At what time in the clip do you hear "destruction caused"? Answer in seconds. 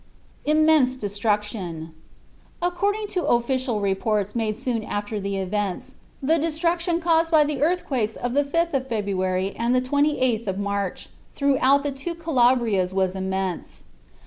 6.39-7.29